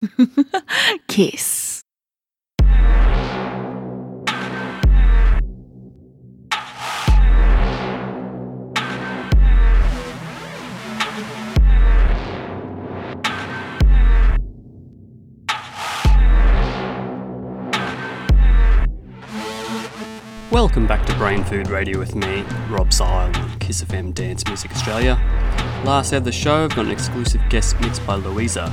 [1.08, 1.82] Kiss.
[20.50, 25.16] Welcome back to Brain Food Radio with me, Rob Zile, Kiss FM Dance Music Australia.
[25.84, 28.72] Last out of the show, I've got an exclusive guest mix by Louisahhh,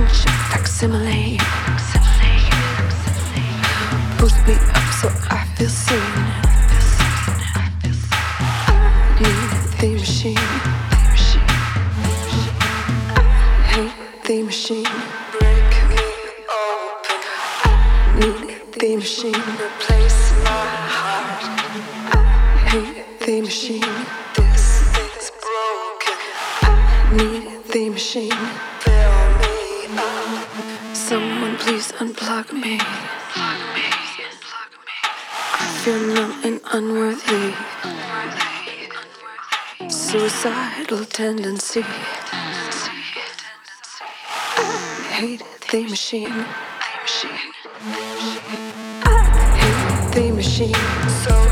[0.00, 1.38] relationship facsimile.
[4.18, 6.49] boost me up so I feel seen.
[40.40, 41.82] suicidal tendency.
[45.12, 46.46] Hate the machine.
[49.04, 49.14] I
[49.60, 50.74] hate the machine.
[51.24, 51.49] So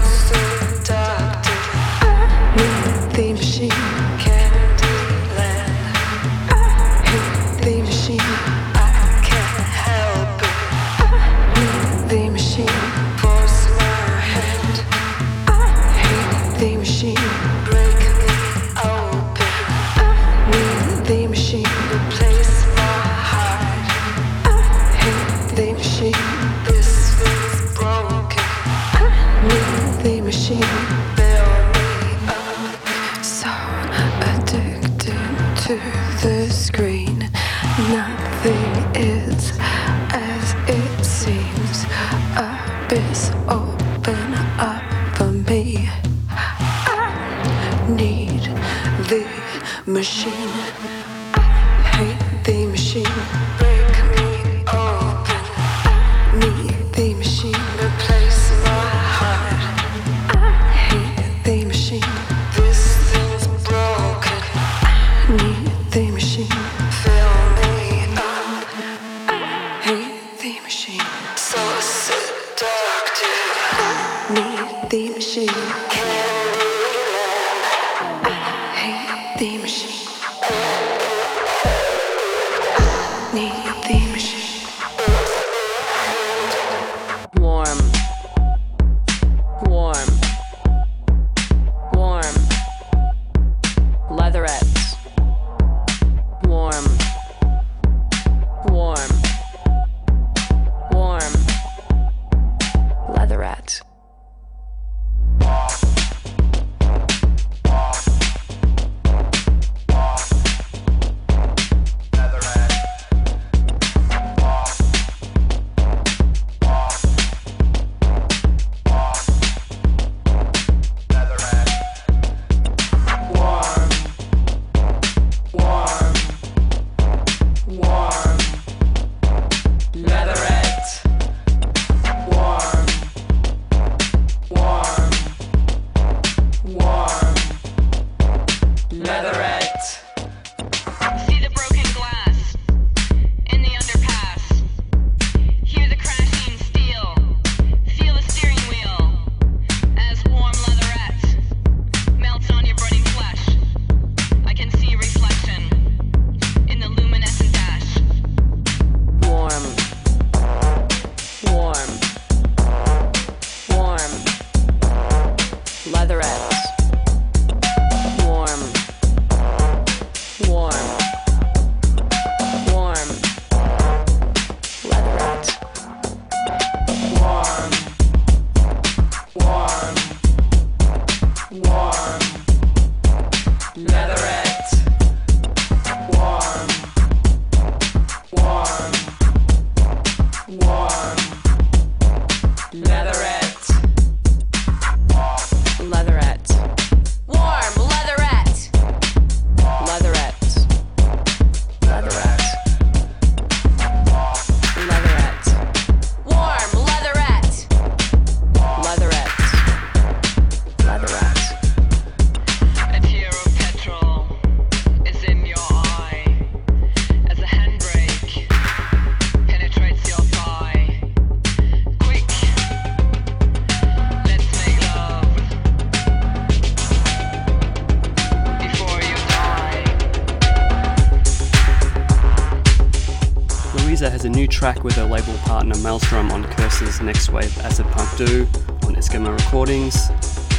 [234.19, 238.17] Has a new track with her label partner Maelstrom on Curse's Next Wave Acid Punk
[238.17, 238.49] Do
[238.83, 240.09] on Eskimo Recordings.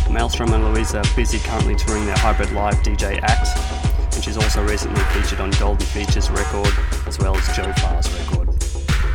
[0.10, 4.66] Maelstrom and Louisahhh are busy currently touring their hybrid live DJ act, and she's also
[4.66, 6.72] recently featured on Golden Features record
[7.06, 8.48] as well as Joe Farr's record.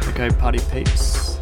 [0.09, 1.34] Okay, party peeps,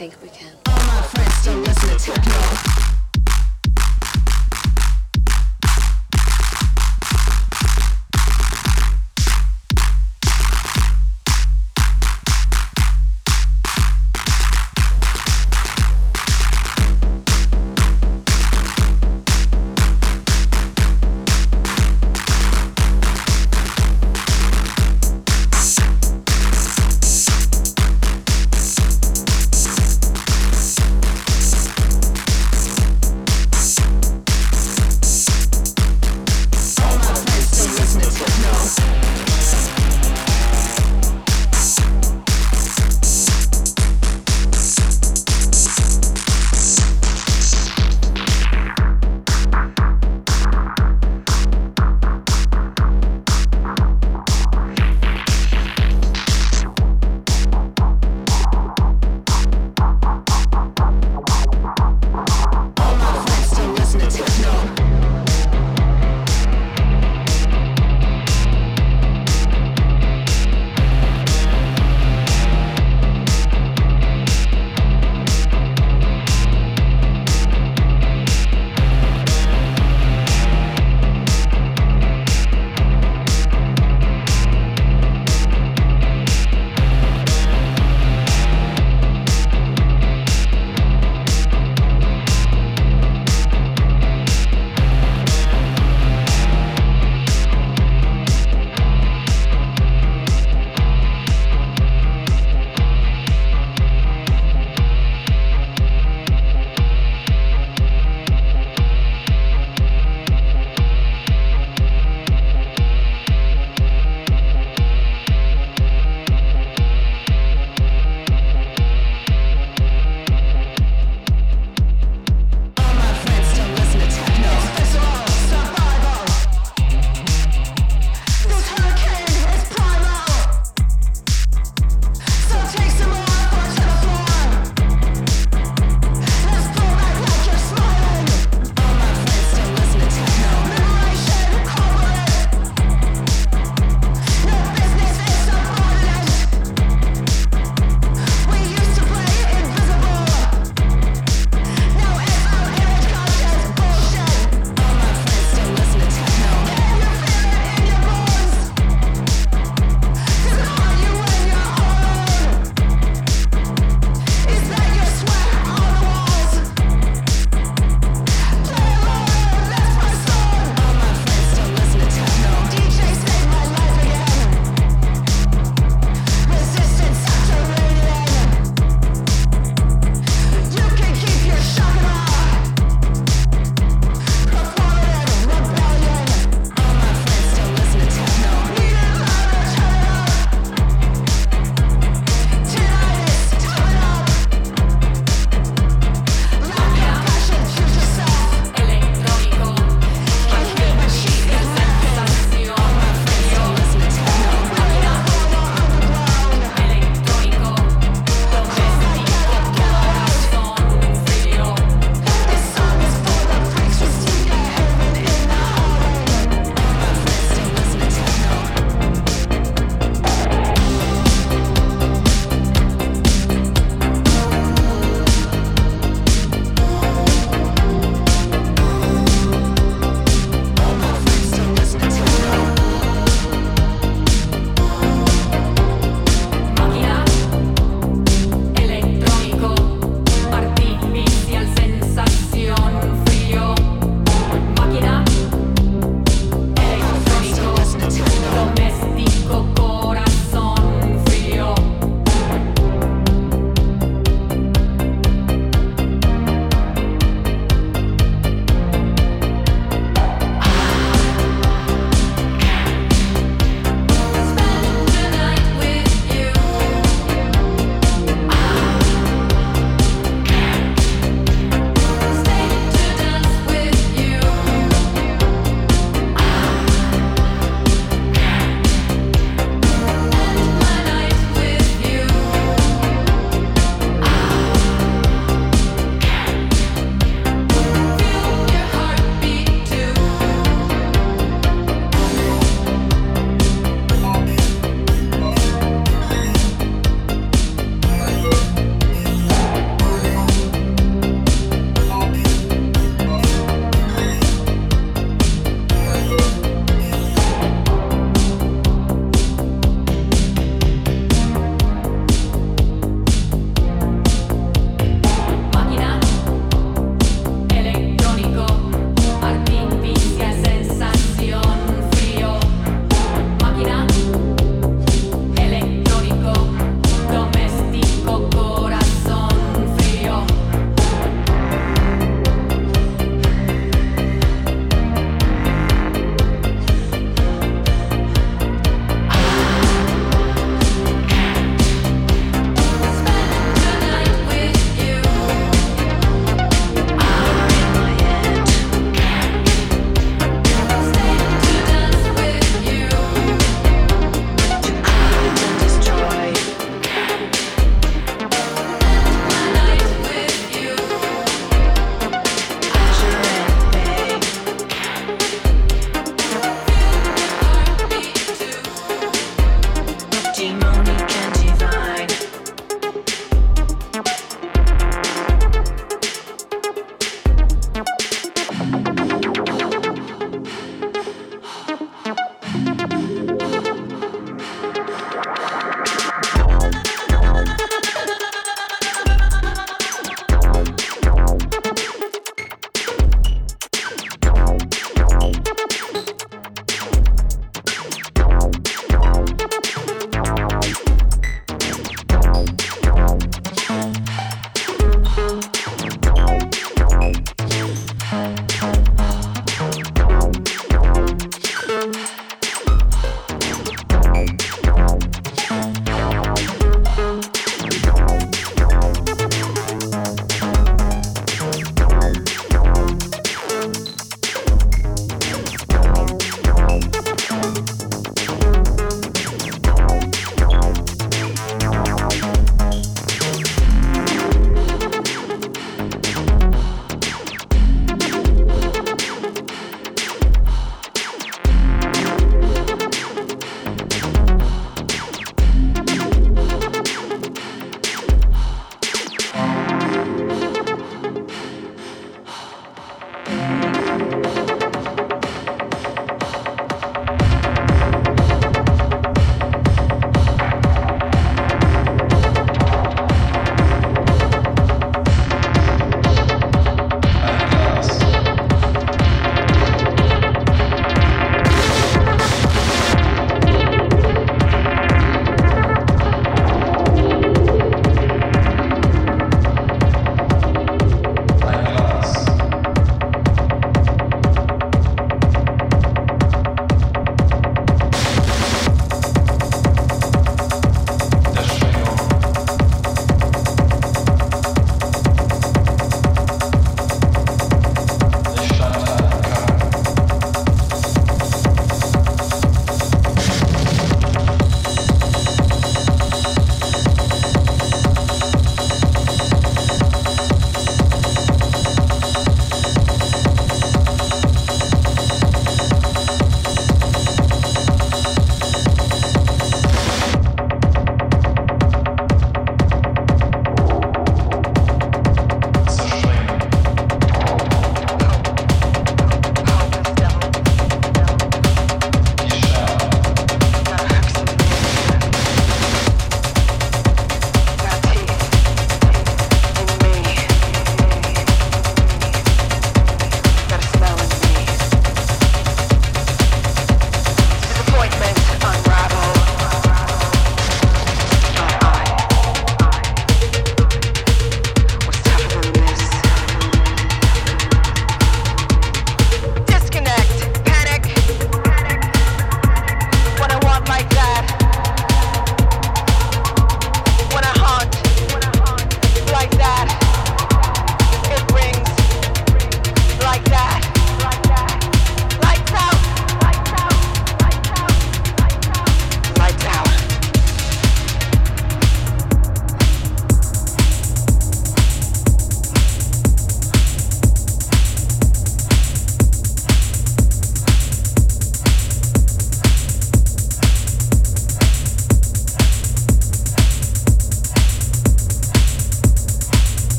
[0.00, 0.49] think we can.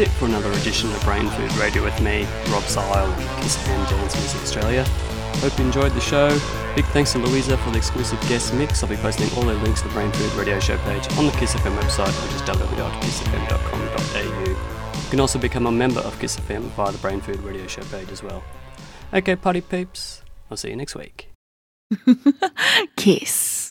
[0.00, 3.90] It for another edition of Brain Food Radio with me, Rob Zile, on Kiss FM
[3.90, 4.82] Dance Music Australia.
[5.40, 6.30] Hope you enjoyed the show.
[6.74, 8.82] Big thanks to Louisahhh for the exclusive guest mix.
[8.82, 11.32] I'll be posting all the links to the Brain Food Radio Show page on the
[11.32, 15.02] Kiss FM website, which is www.kissfm.com.au.
[15.02, 17.82] You can also become a member of Kiss FM via the Brain Food Radio Show
[17.82, 18.42] page as well.
[19.12, 20.22] Okay, party peeps.
[20.50, 21.28] I'll see you next week.
[22.96, 23.59] Kiss.